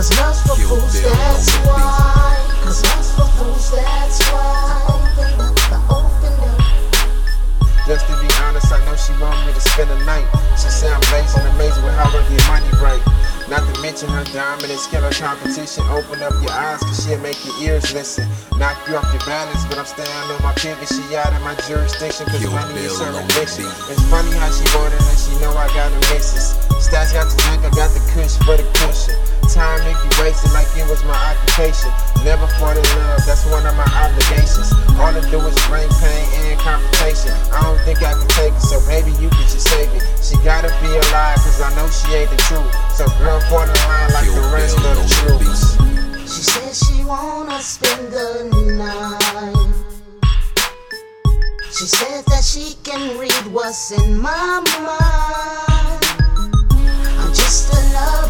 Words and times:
Cause 0.00 0.16
love's 0.16 0.40
for 0.48 0.56
Kill 0.56 0.80
fools, 0.80 0.96
that's 0.96 1.12
on 1.12 1.60
the 1.60 1.60
beat. 1.60 1.76
why. 1.76 2.32
Cause 2.64 2.80
love's 2.88 3.12
for 3.20 3.28
fools, 3.36 3.68
that's 3.68 4.16
why. 4.32 4.40
I 4.40 4.96
opened 4.96 5.36
up, 5.44 5.52
I 5.60 5.78
opened 5.92 6.40
up. 6.40 7.84
Just 7.84 8.08
to 8.08 8.16
be 8.16 8.32
honest, 8.40 8.72
I 8.72 8.80
know 8.88 8.96
she 8.96 9.12
want 9.20 9.36
me 9.44 9.52
to 9.52 9.60
spend 9.60 9.92
the 9.92 10.00
night. 10.08 10.24
She 10.56 10.72
say 10.72 10.88
I'm 10.88 11.04
blazing 11.12 11.44
amazing 11.52 11.84
with 11.84 11.92
how 12.00 12.08
I 12.16 12.24
get 12.32 12.40
money 12.48 12.72
right. 12.80 13.04
Not 13.52 13.60
to 13.68 13.76
mention 13.84 14.08
her 14.08 14.24
dominant 14.32 14.80
skill 14.80 15.04
of 15.04 15.12
competition. 15.20 15.84
Open 15.92 16.24
up 16.24 16.32
your 16.40 16.48
eyes, 16.48 16.80
cause 16.80 17.04
she'll 17.04 17.20
make 17.20 17.36
your 17.44 17.60
ears 17.60 17.92
listen. 17.92 18.24
Knock 18.56 18.80
you 18.88 18.96
off 18.96 19.04
your 19.12 19.20
balance, 19.28 19.68
but 19.68 19.76
I'm 19.76 19.84
staying 19.84 20.08
on 20.32 20.40
my 20.40 20.56
pivot. 20.56 20.88
She 20.88 21.04
out 21.12 21.28
of 21.28 21.44
my 21.44 21.52
jurisdiction, 21.68 22.24
cause 22.24 22.40
Kill 22.40 22.56
money 22.56 22.88
is 22.88 22.96
Bill 22.96 23.04
her 23.04 23.20
on 23.20 23.28
addiction. 23.36 23.68
It's 23.92 24.00
funny 24.08 24.32
how 24.40 24.48
she 24.48 24.64
wanted 24.72 24.96
and 24.96 25.20
she 25.20 25.36
know 25.44 25.52
I 25.52 25.68
got 25.76 25.92
a 25.92 26.00
missus. 26.08 26.56
Stats 26.80 27.12
got 27.12 27.28
the 27.28 27.36
drink, 27.44 27.68
I 27.68 27.70
got 27.76 27.92
the 27.92 28.00
kush 28.16 28.40
for 28.48 28.56
the 28.56 28.64
cushion. 28.80 29.39
Time 29.50 29.82
make 29.82 29.98
you 29.98 30.10
wasted 30.22 30.52
like 30.52 30.70
it 30.78 30.86
was 30.86 31.02
my 31.02 31.10
occupation. 31.10 31.90
Never 32.22 32.46
fall 32.62 32.70
in 32.70 32.86
love, 33.02 33.18
that's 33.26 33.42
one 33.50 33.66
of 33.66 33.74
my 33.74 33.88
obligations. 33.98 34.70
All 34.94 35.10
I 35.10 35.18
do 35.26 35.42
is 35.42 35.58
bring 35.66 35.90
pain 35.98 36.22
and 36.46 36.60
confrontation. 36.60 37.34
I 37.50 37.66
don't 37.66 37.82
think 37.82 37.98
I 37.98 38.14
can 38.14 38.28
take 38.38 38.54
it, 38.54 38.62
so 38.62 38.78
baby, 38.86 39.10
you 39.18 39.28
could 39.28 39.50
just 39.50 39.66
save 39.66 39.90
it. 39.90 40.06
She 40.22 40.38
gotta 40.46 40.70
be 40.78 40.94
alive, 40.94 41.42
cause 41.42 41.60
I 41.60 41.74
know 41.74 41.90
she 41.90 42.14
ain't 42.14 42.30
the 42.30 42.38
truth. 42.46 42.70
So 42.94 43.10
girl, 43.18 43.40
fall 43.50 43.66
in 43.66 43.74
line 43.90 44.12
like 44.14 44.30
Kill 44.30 44.38
the 44.38 44.54
rest 44.54 44.78
Bill 44.78 44.86
of 44.86 44.96
the 44.96 45.02
on 45.02 45.08
the 45.10 45.14
troops. 45.18 45.74
She 46.30 46.42
said 46.46 46.70
she 46.70 47.02
wanna 47.02 47.58
spend 47.58 48.12
the 48.14 48.46
night. 48.78 49.70
She 51.74 51.86
said 51.86 52.22
that 52.26 52.44
she 52.44 52.78
can 52.84 53.18
read 53.18 53.46
what's 53.50 53.90
in 53.90 54.16
my 54.16 54.62
mind. 54.78 56.06
I'm 57.18 57.34
just 57.34 57.72
another 57.74 57.90
guy, 57.90 57.98
knowing 57.98 58.29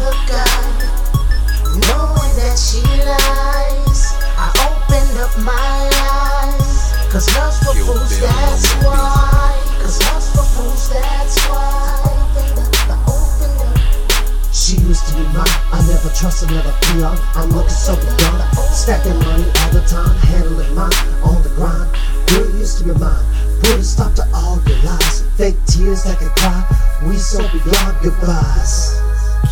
she 2.61 2.81
lies. 3.09 4.13
I 4.37 4.47
opened 4.69 5.17
up 5.17 5.33
my 5.41 5.89
eyes, 6.13 6.93
cause 7.11 7.25
love's 7.35 7.57
for 7.65 7.73
Kill 7.73 7.85
fools, 7.89 8.09
Bill 8.19 8.27
on 8.29 8.35
that's 8.37 8.61
the 8.69 8.75
beat. 8.77 8.85
why. 8.85 9.53
Cause 9.81 9.97
love's 10.05 10.29
for 10.29 10.45
fools, 10.53 10.89
that's 10.93 11.37
why. 11.49 11.57
I 11.57 12.13
opened 12.13 12.59
up, 12.61 12.69
I 12.85 12.97
opened 13.09 13.61
up. 13.65 14.53
She 14.53 14.77
used 14.77 15.05
to 15.09 15.13
be 15.17 15.23
mine. 15.33 15.57
I 15.73 15.81
never 15.89 16.09
trust 16.13 16.43
another 16.45 16.73
peon. 16.85 17.17
I'm 17.35 17.49
looking 17.49 17.69
so 17.73 17.95
beyond. 17.97 18.43
Stacking 18.71 19.17
money 19.25 19.49
all 19.61 19.71
the 19.73 19.83
time, 19.89 20.15
handling 20.29 20.73
mine 20.75 20.93
on 21.25 21.41
the 21.43 21.49
grind. 21.57 21.89
Girl 22.29 22.45
used 22.61 22.77
to 22.79 22.83
be 22.85 22.93
mine. 22.99 23.25
Put 23.65 23.81
a 23.81 23.83
stop 23.83 24.13
to 24.15 24.25
all 24.33 24.61
your 24.67 24.77
lies. 24.85 25.23
Fake 25.37 25.57
tears 25.65 26.03
that 26.05 26.19
can 26.19 26.29
cry. 26.37 26.61
We 27.07 27.17
so 27.17 27.39
beyond 27.49 27.97
goodbyes. 28.05 29.01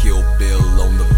Kill 0.02 0.22
Bill 0.38 0.62
on 0.82 0.98
the 0.98 1.09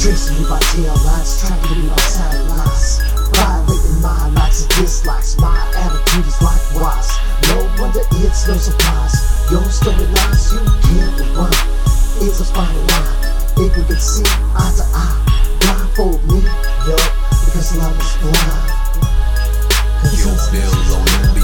me 0.00 0.48
by 0.48 0.58
tail 0.72 0.96
lights, 1.04 1.44
trying 1.44 1.60
to 1.60 1.74
be 1.74 1.82
my 1.82 1.96
satellites. 2.00 3.04
Violating 3.36 4.00
my 4.00 4.30
likes 4.30 4.62
and 4.62 4.70
dislikes. 4.80 5.36
My 5.36 5.52
attitude 5.76 6.26
is 6.26 6.40
likewise. 6.40 7.10
No 7.48 7.68
wonder 7.76 8.00
it's 8.24 8.48
no 8.48 8.56
surprise. 8.56 9.12
Your 9.50 9.60
storylines, 9.68 10.52
you 10.56 10.64
can't 10.88 11.20
run. 11.36 11.52
It's 12.24 12.40
a 12.40 12.46
final 12.46 12.80
line. 12.80 13.12
If 13.60 13.76
we 13.76 13.84
could 13.84 14.00
see 14.00 14.24
eye 14.56 14.72
to 14.76 14.84
eye, 14.96 15.20
blindfold 15.60 16.24
me, 16.32 16.40
yo, 16.88 16.96
because 17.44 17.76
love 17.76 17.92
is 18.00 18.16
blind. 18.24 18.72
'Cause 20.00 20.16
Kill 20.16 20.32
it's 20.32 20.48
Bill 20.48 20.96
on 20.96 21.04
the 21.04 21.39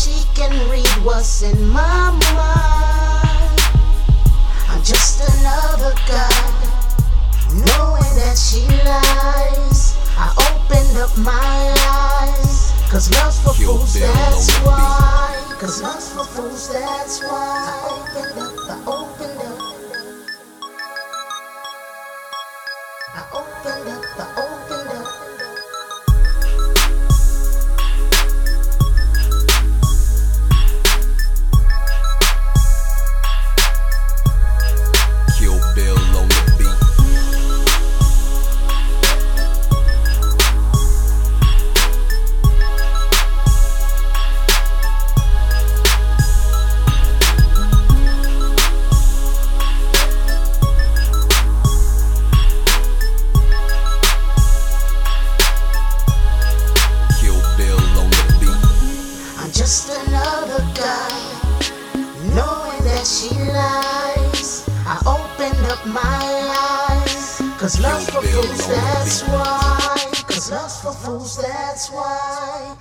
she 0.00 0.24
can 0.34 0.50
read 0.70 0.88
what's 1.04 1.42
in 1.42 1.68
my 1.68 2.10
mind. 2.32 3.60
I'm 4.66 4.82
just 4.82 5.20
another 5.20 5.92
guy, 6.08 6.40
knowing 7.52 8.12
that 8.16 8.38
she 8.38 8.64
lies. 8.88 9.98
I 10.16 10.32
opened 10.48 10.96
up 10.96 11.12
my 11.18 11.74
eyes, 11.92 12.72
cause 12.90 13.12
love's 13.12 13.40
for 13.40 13.52
Kill 13.52 13.76
fools, 13.76 13.92
that's 13.92 14.50
why. 14.60 15.36
Cause 15.60 15.82
love's 15.82 16.14
for 16.14 16.24
fools, 16.24 16.72
that's 16.72 17.22
why. 17.22 17.68
I 17.68 17.88
opened 17.92 18.38
up, 18.40 18.56
I 18.70 18.76
opened 18.88 19.40
up. 19.48 19.58
I 23.12 23.22
opened 23.34 23.88
up, 23.90 24.04
I 24.16 24.20
opened 24.40 24.72
up. 24.72 24.79
Guy, 60.80 61.12
knowing 62.34 62.80
that 62.88 63.04
she 63.06 63.34
lies. 63.52 64.68
I 64.86 64.96
opened 65.06 65.64
up 65.66 65.84
my 65.86 66.22
eyes, 66.90 67.40
cause 67.58 67.80
love's 67.80 68.08
for 68.10 68.22
fools, 68.22 68.66
that's 68.66 69.22
why. 69.24 69.96
Cause 70.26 70.50
love's 70.50 70.80
for 70.82 70.92
fools, 70.92 71.36
that's 71.36 71.90
why. 71.90 72.76